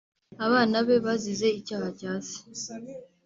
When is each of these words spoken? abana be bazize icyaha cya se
abana 0.45 0.77
be 0.87 0.95
bazize 1.05 1.47
icyaha 1.59 1.89
cya 1.99 2.13
se 2.27 2.39